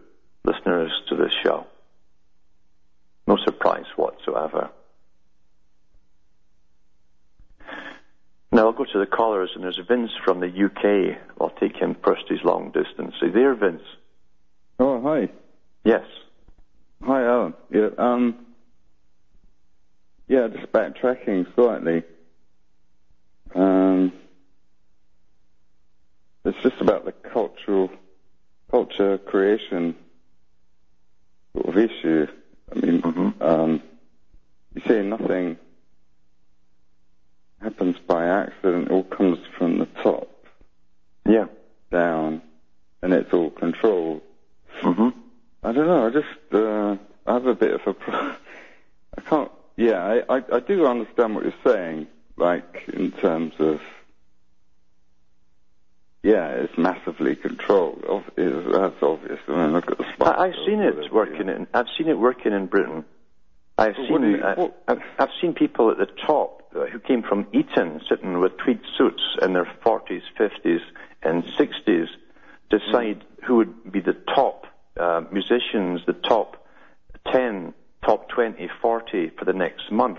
[0.44, 1.66] listeners to this show.
[3.26, 4.70] No surprise whatsoever.
[8.52, 11.18] Now I'll go to the callers, and there's Vince from the UK.
[11.40, 12.24] I'll take him first.
[12.28, 13.14] He's long distance.
[13.20, 13.82] Are you there, Vince?
[14.78, 15.28] Oh, hi.
[15.84, 16.04] Yes.
[17.04, 17.54] Hi, Alan.
[17.70, 18.46] Yeah, um,
[20.28, 22.02] yeah, just backtracking slightly.
[23.54, 24.12] Um,
[26.46, 27.90] it's just about the cultural
[28.70, 29.94] culture creation
[31.52, 32.26] sort of issue.
[32.70, 33.42] I mean, Mhm.
[33.42, 33.82] um,
[34.74, 35.56] you say nothing
[37.60, 40.28] happens by accident; it all comes from the top
[41.24, 41.46] Yeah.
[41.90, 42.42] down,
[43.02, 44.22] and it's all controlled.
[44.80, 45.08] hmm
[45.62, 46.06] I don't know.
[46.06, 47.92] I just uh, I have a bit of a.
[47.94, 48.14] Pro-
[49.18, 49.50] I can't.
[49.76, 52.06] Yeah, I, I I do understand what you're saying.
[52.36, 53.80] Like in terms of.
[56.26, 58.02] Yeah, it's massively controlled.
[58.36, 59.38] That's obvious.
[59.46, 60.04] I mean, look at the.
[60.26, 61.68] I, I've seen it working in.
[61.72, 63.04] I've seen it working in Britain.
[63.78, 64.22] I've But seen.
[64.22, 68.00] you- uh, what- I've, I've seen people at the top uh, who came from Eton,
[68.08, 70.80] sitting with tweed suits in their 40s, 50s,
[71.22, 72.08] and 60s,
[72.70, 74.66] decide who would be the top
[74.98, 76.56] uh, musicians, the top
[77.30, 77.72] 10,
[78.04, 80.18] top 20, 40 for the next month.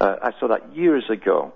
[0.00, 1.52] Uh, I saw that years ago.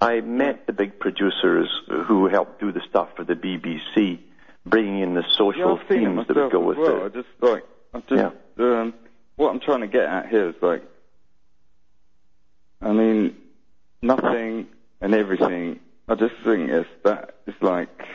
[0.00, 1.68] I met the big producers
[2.06, 4.18] who helped do the stuff for the BBC,
[4.64, 7.02] bringing in the Yeah, social it themes that would go with well.
[7.02, 7.14] I it.
[7.14, 8.94] just like I just um,
[9.36, 10.82] what I'm trying to get at here is like,
[12.80, 13.36] I mean,
[14.00, 14.68] nothing
[15.00, 15.80] and everything.
[16.08, 18.06] I just think it's that it's like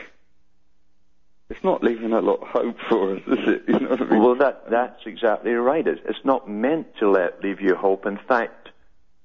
[1.48, 3.62] it's not leaving a lot of hope for us, is it?
[3.68, 4.22] You know what I mean?
[4.22, 5.86] Well, that that's exactly right.
[5.86, 8.06] It's, it's not meant to let leave you hope.
[8.06, 8.65] In fact,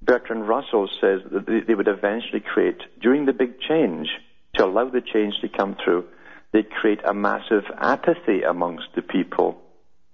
[0.01, 4.09] Bertrand Russell says that they, would eventually create, during the big change,
[4.55, 6.05] to allow the change to come through,
[6.51, 9.61] they'd create a massive apathy amongst the people,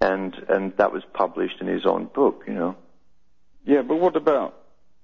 [0.00, 2.44] and and that was published in his own book.
[2.46, 2.76] You know.
[3.64, 4.54] Yeah, but what about?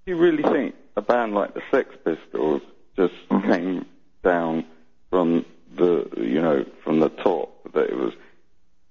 [0.07, 2.63] Do you really think a band like the Sex Pistols
[2.97, 3.43] just Mhm.
[3.43, 3.87] came
[4.23, 4.65] down
[5.11, 5.45] from
[5.77, 7.51] the you know from the top?
[7.73, 8.13] That it was.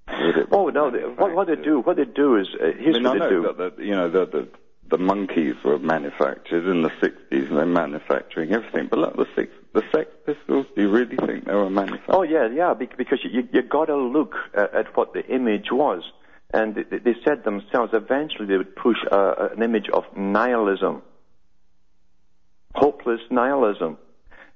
[0.08, 0.90] that it Oh no!
[0.92, 3.14] They, what, what they do, what they do is uh, I here's mean, what I
[3.14, 3.54] they know do.
[3.58, 4.48] that the, you know the, the
[4.94, 8.88] the Monkees were manufactured in the '60s, and they're manufacturing everything.
[8.92, 12.16] But like the six, the Sex Pistols, do you really think they were manufactured?
[12.18, 16.04] Oh yeah, yeah, because you you got to look at, at what the image was,
[16.54, 21.02] and they, they said themselves eventually they would push uh, an image of nihilism.
[22.76, 23.98] hopeless nihilism.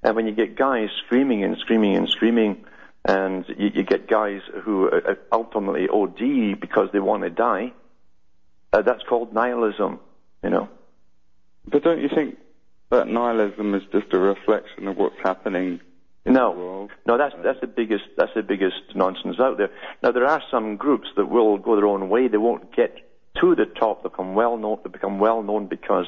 [0.03, 2.65] And when you get guys screaming and screaming and screaming,
[3.05, 7.73] and you, you get guys who uh, ultimately OD because they want to die,
[8.73, 9.99] uh, that's called nihilism,
[10.43, 10.69] you know.
[11.69, 12.37] But don't you think
[12.89, 15.81] that nihilism is just a reflection of what's happening
[16.25, 16.91] in No, the world?
[17.05, 19.69] no, that's that's the biggest that's the biggest nonsense out there.
[20.01, 22.27] Now there are some groups that will go their own way.
[22.27, 22.95] They won't get
[23.41, 24.03] to the top.
[24.03, 24.79] They become well known.
[24.83, 26.07] They become well known because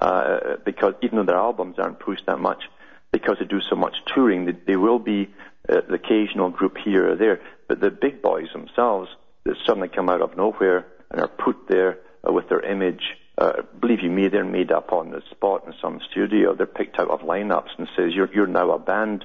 [0.00, 2.64] uh, because even though their albums aren't pushed that much,
[3.12, 5.28] because they do so much touring, they, they will be
[5.68, 7.40] uh, the occasional group here or there.
[7.68, 9.08] But the big boys themselves
[9.44, 11.98] that suddenly come out of nowhere and are put there
[12.28, 13.02] uh, with their image.
[13.36, 16.54] Uh, believe you me, they're made up on the spot in some studio.
[16.54, 19.24] They're picked out of lineups and says, "You're you're now a band.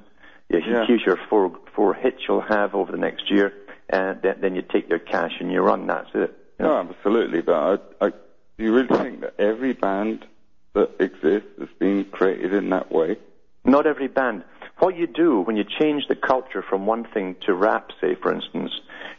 [0.49, 0.85] Yeah, Yeah.
[0.87, 3.53] Here's your four four hits you'll have over the next year,
[3.87, 5.85] and then, then you take their cash and you run.
[5.85, 6.35] That's it.
[6.57, 6.83] You know?
[6.83, 7.41] No, absolutely.
[7.41, 7.53] But
[8.01, 10.25] I, I, do you really think that every band
[10.73, 13.17] that exists is being created in that way?
[13.63, 14.43] Not every band.
[14.79, 18.33] What you do when you change the culture from one thing to rap, say, for
[18.33, 18.71] instance,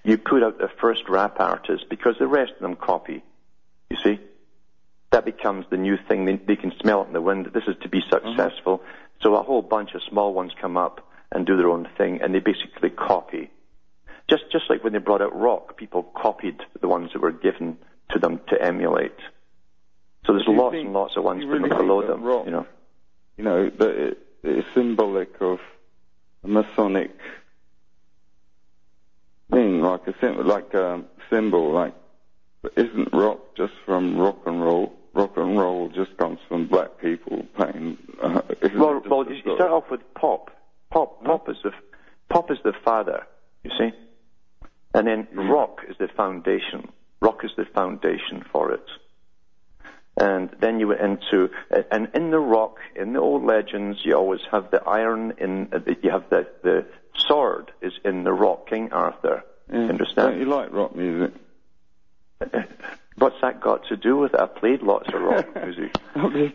[0.03, 3.22] you put out the first rap artist because the rest of them copy.
[3.91, 4.20] You see?
[5.13, 6.25] That becomes the new thing.
[6.25, 7.51] They, they can smell it in the wind.
[7.53, 8.29] This is to be mm-hmm.
[8.29, 8.83] successful.
[9.23, 12.35] So a whole bunch of small ones come up and do their own thing, and
[12.35, 13.51] they basically copy.
[14.29, 17.77] Just, just like when they brought out rock, people copied the ones that were given
[18.11, 19.17] to them to emulate.
[20.27, 22.23] So there's lots think- and lots of ones really below them.
[22.23, 22.67] rock- You know.
[23.37, 25.61] You know, that it, it's symbolic of
[26.45, 27.17] a Masonic
[29.51, 31.73] thing, like a sim- like a symbol.
[31.73, 31.95] Like,
[32.63, 34.93] but isn't rock just from rock and roll?
[35.13, 37.99] Rock and roll just comes from black people playing.
[38.23, 38.43] Uh,
[38.75, 40.51] Well, well, you start off with pop.
[40.91, 41.73] Pop, pop is the
[42.29, 43.27] pop is the father.
[43.65, 43.91] You see,
[44.95, 46.89] and then rock is the foundation.
[47.21, 48.85] Rock is the foundation for it.
[50.17, 51.51] And then you went into,
[51.91, 55.79] and in the rock, in the old legends, you always have the iron in, uh,
[56.03, 56.85] you have the, the
[57.17, 59.45] sword is in the rock, King Arthur.
[59.73, 59.79] Yeah.
[59.79, 60.33] Understand?
[60.33, 61.33] Don't you like rock music?
[63.21, 64.41] What's that got to do with it?
[64.41, 65.95] I played lots of rock music.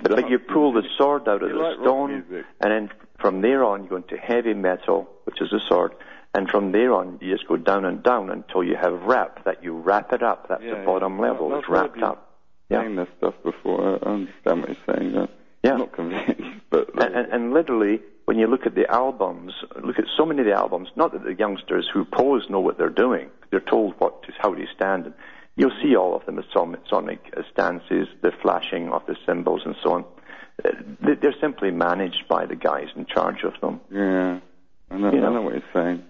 [0.01, 2.89] But like you pull the sword out of You the like stone, and then
[3.20, 5.93] from there on you go into heavy metal, which is a sword,
[6.34, 9.45] and from there on you just go down and down until you have rap.
[9.45, 10.47] That you wrap it up.
[10.49, 11.22] That's Yeah, the bottom yeah.
[11.30, 11.55] level.
[11.57, 12.34] It's wrapped up.
[12.70, 12.82] Yeah.
[12.82, 13.99] saying this stuff before.
[14.03, 15.16] I understand what you're saying.
[15.16, 15.28] Uh,
[15.63, 15.74] Yeah.
[15.74, 16.41] I'm not convinced,
[16.72, 19.53] but And, and, and literally, when you look at the albums,
[19.84, 20.89] look at so many of the albums.
[20.95, 24.55] Not that the youngsters who pose know what they're doing; they're told what to, how
[24.55, 25.05] to stand.
[25.05, 25.13] And
[25.56, 29.76] you'll see all of them as sonic uh, stances, the flashing of the symbols, and
[29.84, 30.06] so on.
[30.64, 33.82] Uh, they- They're simply managed by the guys in charge of them.
[33.89, 34.39] yeah,
[34.91, 35.28] I know, You know.
[35.30, 36.03] I know what you're saying.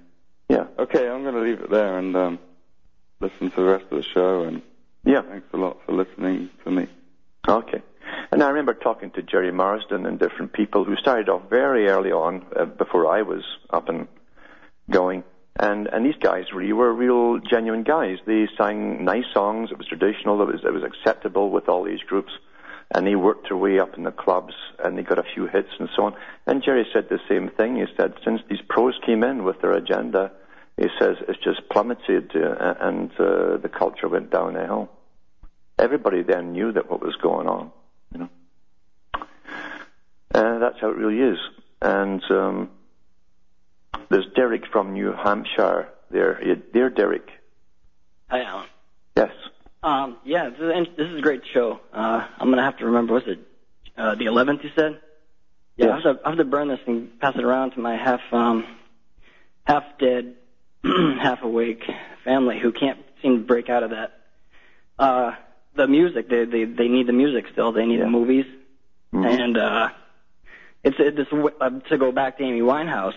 [0.49, 2.39] Yeah, Okay, I'm going to leave it there and um,
[3.19, 4.43] listen to the rest of the show.
[4.43, 4.61] And
[5.03, 5.21] yeah.
[5.21, 6.87] thanks a lot for listening to me.
[7.47, 7.81] Okay.
[8.31, 12.11] And I remember talking to Gerry Marsden and different people who started off very early
[12.11, 14.07] on, uh, before I was up and
[14.89, 15.23] going.
[15.57, 18.17] And, and these guys really were real genuine guys.
[18.25, 19.71] They sang nice songs.
[19.71, 20.41] It was traditional.
[20.41, 22.31] It was, it was acceptable with all these groups.
[22.93, 24.53] And they worked their way up in the clubs
[24.83, 26.15] and they got a few hits and so on.
[26.45, 27.77] And Gerry said the same thing.
[27.77, 30.31] He said, since these pros came in with their agenda,
[30.77, 34.89] he says it's just plummeted uh, and uh, the culture went downhill
[35.77, 37.71] everybody then knew that what was going on,
[38.13, 38.29] you know.
[40.31, 41.37] And that's how it really is.
[41.81, 42.69] And um,
[44.09, 46.39] there's Derek from New Hampshire there.
[46.45, 47.27] Yeah, Dear Derek.
[48.29, 48.67] Hi, Alan.
[49.17, 49.31] Yes.
[49.83, 51.79] Um, yeah, this is, this is a great show.
[51.93, 53.13] Uh, I'm gonna have to remember.
[53.13, 53.39] Was it
[53.97, 54.63] uh, the 11th?
[54.63, 54.99] You said.
[55.77, 57.95] Yeah, I have to I have to burn this and pass it around to my
[57.97, 58.65] half um,
[59.65, 60.35] half dead,
[60.83, 61.83] half awake
[62.23, 64.13] family who can't seem to break out of that.
[64.97, 65.31] Uh,
[65.75, 67.73] the music, they they they need the music still.
[67.73, 68.05] They need Yeah.
[68.05, 68.45] the movies,
[69.13, 69.25] Mhm.
[69.43, 69.89] and uh,
[70.83, 71.27] it's it, this
[71.59, 73.13] uh, to go back to Amy Winehouse.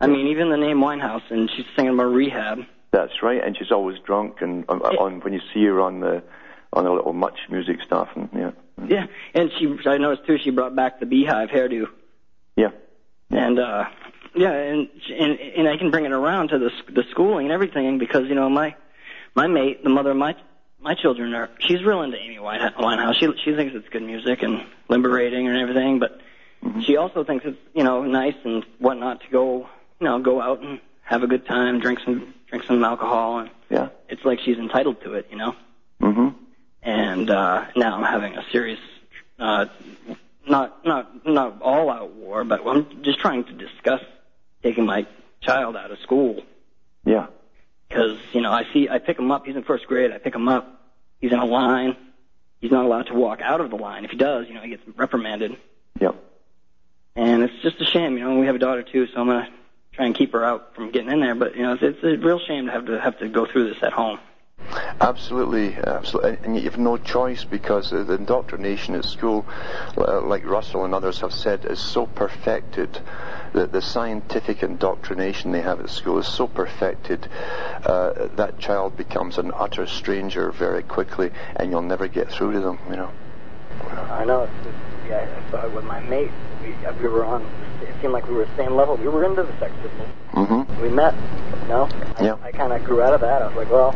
[0.00, 2.60] I mean, even the name Winehouse, and she's singing about rehab.
[2.92, 3.42] That's right.
[3.44, 6.22] And she's always drunk and on, on when you see her on the
[6.72, 8.50] on the little much music stuff and yeah.
[8.86, 11.86] Yeah, and she I noticed too she brought back the beehive hairdo.
[12.56, 12.70] Yeah.
[13.30, 13.84] And uh
[14.34, 17.98] yeah, and and and I can bring it around to the the schooling and everything
[17.98, 18.74] because you know my
[19.34, 20.36] my mate, the mother of my
[20.80, 23.14] my children are she's real into Amy Winehouse.
[23.14, 26.20] She she thinks it's good music and liberating and everything, but
[26.82, 29.68] she also thinks it's you know nice and whatnot to go
[30.00, 33.50] you know go out and have a good time, drink some drink some alcohol, and
[33.70, 33.88] Yeah.
[34.08, 35.54] it's like she's entitled to it, you know
[36.00, 36.34] Mhm.
[36.82, 38.78] and uh, now I'm having a serious,
[39.38, 39.66] uh,
[40.46, 44.02] not not not all out war, but I'm just trying to discuss
[44.62, 45.06] taking my
[45.40, 46.42] child out of school
[47.04, 47.26] Yeah.
[47.88, 49.46] because you know I see I pick him up.
[49.46, 50.12] He's in first grade.
[50.12, 50.80] I pick him up.
[51.20, 51.96] He's in a line.
[52.60, 54.04] He's not allowed to walk out of the line.
[54.04, 55.56] If he does, you know, he gets reprimanded.
[56.00, 56.12] Yeah.
[57.16, 58.16] and it's just a shame.
[58.16, 59.48] You know, we have a daughter too, so I'm gonna
[59.98, 61.34] try and keep her out from getting in there.
[61.34, 63.68] But you know, it's, it's a real shame to have to have to go through
[63.68, 64.18] this at home.
[65.00, 69.46] Absolutely, absolutely, and you have no choice because the indoctrination at school,
[69.96, 73.00] uh, like Russell and others have said, is so perfected.
[73.54, 77.26] that the scientific indoctrination they have at school is so perfected
[77.84, 82.60] uh, that child becomes an utter stranger very quickly, and you'll never get through to
[82.60, 82.78] them.
[82.90, 83.10] You know.
[84.10, 84.48] I know.
[85.08, 86.30] It's, yeah, I saw it with my mate.
[86.62, 87.42] We, uh, we were on.
[87.82, 88.96] It seemed like we were the same level.
[88.96, 90.08] We were into the Sex Pistols.
[90.32, 90.82] Mm-hmm.
[90.82, 91.14] We met.
[91.62, 91.88] You know.
[92.18, 92.36] I, Yeah.
[92.42, 93.42] I kind of grew out of that.
[93.42, 93.94] I was like, well,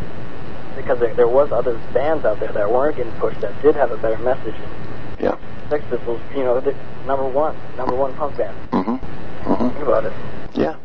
[0.77, 3.91] because there, there was other bands out there that weren't getting pushed that did have
[3.91, 4.55] a better message.
[4.55, 5.37] And Yeah.
[5.69, 6.75] Sex Pistols, you know, the
[7.07, 8.57] number one, number one punk band.
[8.71, 8.91] Mm-hmm.
[9.53, 9.69] Mm-hmm.
[9.71, 10.13] Think about it.
[10.55, 10.77] Yeah.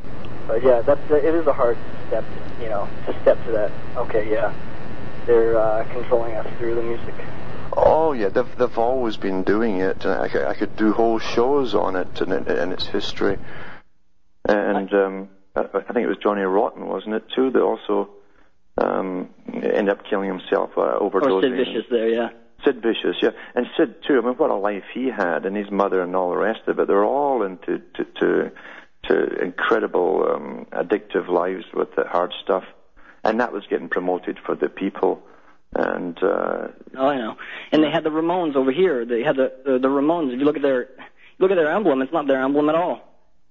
[0.48, 2.24] But yeah, that's it is a hard step,
[2.62, 3.72] you know, to step to that.
[3.98, 4.54] Okay, yeah,
[5.26, 7.14] they're uh, controlling us through the music.
[7.80, 11.76] Oh yeah, they've they've always been doing it, I could, I could do whole shows
[11.76, 13.38] on it and, it- and its history.
[14.50, 18.10] And um, I, I think it was Johnny Rotten, wasn't it, too, that also
[18.78, 21.32] um, ended up killing himself uh, overdosing.
[21.32, 22.30] Or Sid Vicious there, yeah.
[22.66, 24.18] Sid Vicious, yeah, and Sid too.
[24.18, 26.80] I mean, what a life he had, and his mother and all the rest of
[26.80, 26.88] it.
[26.88, 28.52] They're all into to to,
[29.10, 32.64] to incredible um, addictive lives with the hard stuff,
[33.24, 35.22] and that was getting promoted for the people.
[35.76, 37.38] And uh, Oh, I know.
[37.72, 39.06] And they had the Ramones over here.
[39.06, 40.34] They had the the, the Ramones.
[40.34, 40.90] If you look at their
[41.40, 43.02] look at their emblem, it's not their emblem at all.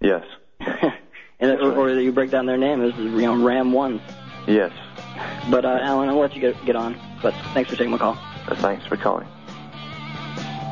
[0.01, 0.25] yes,
[0.61, 4.01] and it, or, or you break down their name, it's you know Ram One.
[4.47, 4.73] yes.
[5.51, 6.99] But uh, Alan, I'll let you get get on.
[7.23, 8.19] But thanks for taking my call.
[8.49, 9.29] Uh, thanks for calling.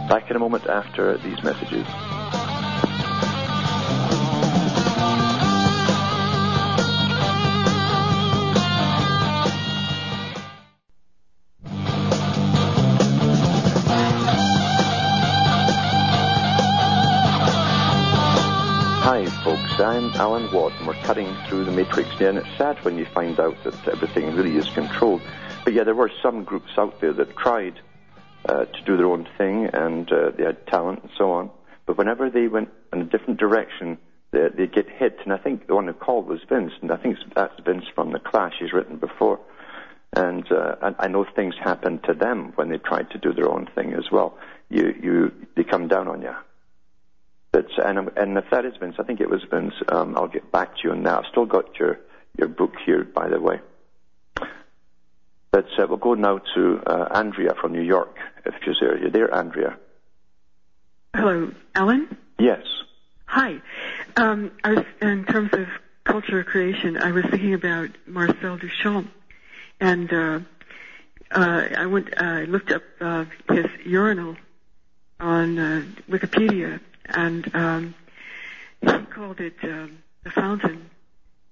[0.08, 1.86] Back in a moment after these messages.
[20.04, 23.06] I'm Alan Watt, and we're cutting through the matrix here, and it's sad when you
[23.06, 25.22] find out that everything really is controlled.
[25.64, 27.80] But yeah, there were some groups out there that tried
[28.46, 31.48] uh, to do their own thing, and uh, they had talent and so on.
[31.86, 33.96] But whenever they went in a different direction,
[34.30, 35.20] they, they'd get hit.
[35.24, 38.12] And I think the one who called was Vince, and I think that's Vince from
[38.12, 38.56] The Clash.
[38.60, 39.40] He's written before.
[40.12, 43.48] And uh, I, I know things happened to them when they tried to do their
[43.48, 44.36] own thing as well.
[44.68, 46.34] You, you, they come down on you.
[47.54, 49.74] And, and if that is Vince, I think it was Vince.
[49.88, 51.18] Um, I'll get back to you on that.
[51.18, 52.00] I've still got your
[52.36, 53.60] your book here, by the way.
[55.50, 58.98] But uh, we'll go now to uh, Andrea from New York, if she's there.
[58.98, 59.78] You're there, Andrea.
[61.14, 62.16] Hello, Alan.
[62.40, 62.66] Yes.
[63.26, 63.60] Hi.
[64.16, 64.50] Um,
[65.00, 65.68] in terms of
[66.02, 69.06] culture creation, I was thinking about Marcel Duchamp,
[69.78, 70.40] and uh,
[71.30, 74.36] uh, I went, I looked up uh, his urinal
[75.20, 77.94] on uh, Wikipedia, and um,
[78.80, 80.90] he called it um, the fountain.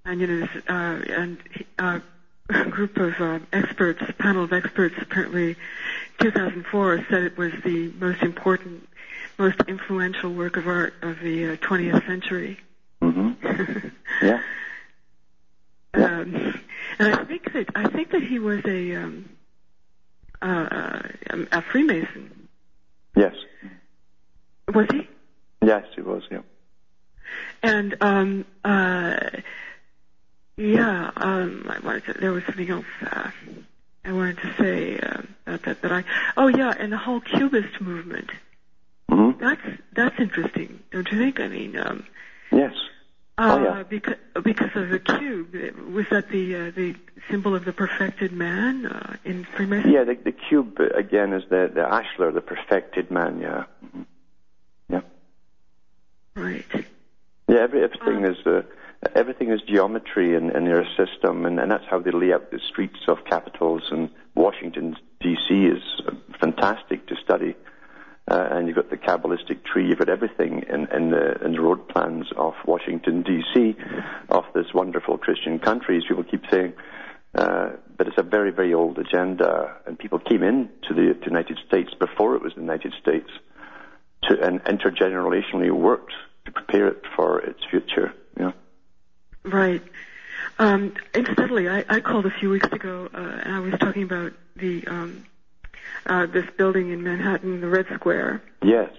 [0.05, 2.01] And you know, this, uh, and he- uh,
[2.51, 5.57] a group of uh, experts, panel of experts, apparently
[6.19, 8.87] 2004 said it was the most important,
[9.39, 12.59] most influential work of art of the uh, 20th century.
[13.01, 13.89] Mm-hmm.
[14.23, 14.41] Yeah.
[15.95, 16.61] Um,
[16.99, 19.29] and I think that I think that he was a um,
[20.41, 22.49] uh, a, a Freemason.
[23.17, 23.35] Yes.
[24.73, 25.09] Was he?
[25.63, 26.23] Yes, he was.
[26.31, 26.41] Yeah.
[27.63, 29.17] And um, uh,
[30.57, 33.31] yeah, um, I wanted to, there was something else uh,
[34.05, 35.83] I wanted to say uh, about that.
[35.83, 36.05] That I
[36.37, 38.31] oh yeah, and the whole Cubist movement.
[39.11, 39.39] Mm-hmm.
[39.41, 39.63] That's
[39.95, 41.41] that's interesting, don't you think?
[41.41, 42.05] I mean, um,
[42.51, 42.75] Yes.
[43.39, 43.83] uh, Oh, yeah.
[43.85, 45.55] because because of the cube.
[45.93, 46.95] Was that the uh, the
[47.31, 49.95] symbol of the perfected man uh, in Freemasonry?
[49.95, 50.05] Yeah.
[50.05, 53.41] The, the cube again is the the ashlar, the perfected man.
[53.41, 53.65] Yeah.
[53.85, 54.07] Mhm.
[57.49, 57.59] Yeah.
[57.61, 58.63] Every, everything is uh,
[59.15, 62.61] everything is geometry in, in their system, and, and that's how they lay out the
[62.71, 63.83] streets of capitals.
[63.91, 65.55] And Washington D.C.
[65.55, 67.55] is uh, fantastic to study.
[68.29, 71.61] Uh, and you've got the Kabbalistic tree, you've got everything in, in, the, in the
[71.61, 73.75] road plans of Washington, D.C.,
[74.29, 76.73] of this wonderful Christian country, as people keep saying.
[77.35, 81.59] Uh, but it's a very, very old agenda, and people came into the to United
[81.67, 83.29] States before it was the United States
[84.25, 86.13] to, and intergenerationally worked
[86.45, 88.13] to prepare it for its future.
[88.39, 88.53] You know?
[89.45, 89.83] Right.
[90.59, 94.33] Um, incidentally, I, I called a few weeks ago, uh, and I was talking about
[94.57, 95.25] the um,
[96.07, 98.91] uh, this building in Manhattan, the Red Square, Yes.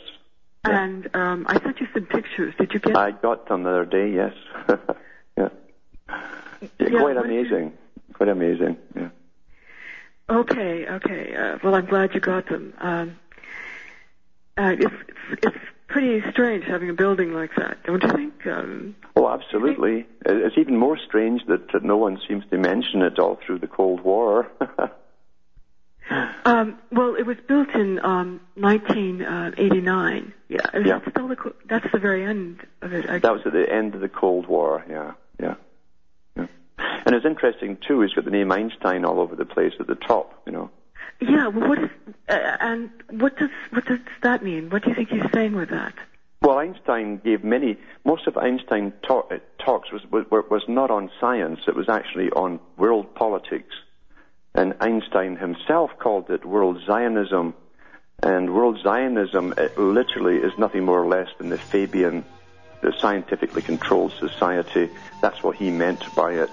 [0.65, 0.83] Yeah.
[0.85, 2.53] and um, I sent you some pictures.
[2.57, 2.95] Did you get?
[2.95, 4.33] I got them the other day, yes.
[4.69, 4.77] yeah.
[5.37, 5.49] yeah.
[6.79, 7.73] Yeah, Quite did you- amazing.
[8.13, 9.09] Quite amazing, yeah.
[10.29, 11.35] Okay, okay.
[11.35, 12.73] Uh, well, I'm glad you got them.
[12.79, 13.17] Um,
[14.57, 14.95] uh, it's,
[15.43, 15.57] it's
[15.93, 18.47] pretty strange having a building like that, don't you think?
[18.47, 20.07] Um, Oh, absolutely.
[20.25, 23.67] It's even more strange that, that no one seems to mention it all through the
[23.67, 24.49] Cold War.
[26.45, 30.33] um, well, it was built in um, 1989.
[30.49, 30.99] Yeah, Yeah.
[31.11, 33.07] still the that's the very end of it.
[33.07, 35.55] I that was at the end of the Cold War, yeah, yeah.
[36.35, 36.47] yeah.
[37.05, 39.95] And it's interesting, too, he's got the name Einstein all over the place at the
[39.95, 40.71] top, you know.
[41.19, 41.89] Yeah, well, what is
[42.29, 44.69] uh, and what does what does that mean?
[44.69, 45.93] What do you think he's saying with that?
[46.41, 47.77] Well, Einstein gave many.
[48.03, 51.61] Most of Einstein talk, uh, talks was, was was not on science.
[51.67, 53.73] It was actually on world politics,
[54.53, 57.53] and Einstein himself called it world Zionism.
[58.21, 62.23] And world Zionism it literally is nothing more or less than the Fabian,
[62.81, 64.89] the scientifically controlled society.
[65.21, 66.51] That's what he meant by it.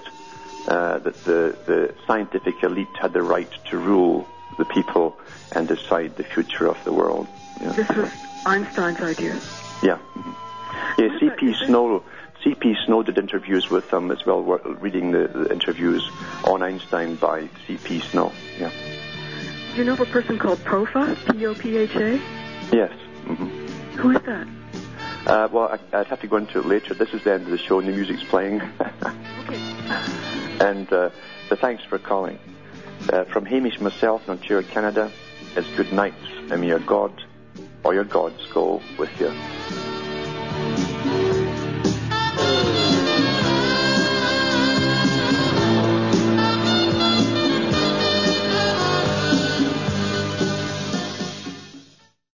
[0.68, 4.28] Uh, that the the scientific elite had the right to rule
[4.60, 5.16] the people
[5.52, 7.26] and decide the future of the world.
[7.60, 7.72] Yeah.
[7.72, 8.12] This was
[8.46, 9.40] Einstein's idea.
[9.82, 9.98] Yeah.
[10.98, 11.54] Yeah, C.P.
[11.66, 12.02] Snow.
[12.44, 12.74] C.P.
[12.86, 14.42] Snow did interviews with them as well.
[14.42, 16.08] Reading the, the interviews
[16.44, 18.00] on Einstein by C.P.
[18.12, 18.32] Snow.
[18.58, 18.70] Yeah.
[19.72, 21.16] Do you know of a person called Popha?
[21.32, 22.20] P-O-P-H-A?
[22.76, 22.92] Yes.
[23.24, 23.46] hmm
[23.98, 24.46] Who is that?
[25.26, 26.94] Uh, well, I, I'd have to go into it later.
[26.94, 28.60] This is the end of the show, and the music's playing.
[29.40, 29.56] Okay.
[30.60, 31.10] and uh,
[31.48, 32.38] so thanks for calling.
[33.12, 35.10] Uh, from Hamish myself in Ontario, Canada,
[35.56, 36.14] it's good night,
[36.48, 37.12] and may your God
[37.82, 39.89] or your gods go with you.